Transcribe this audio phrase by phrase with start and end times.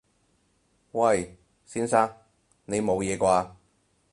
[0.93, 1.37] 喂！
[1.63, 2.11] 先生！
[2.65, 3.55] 你冇嘢啩？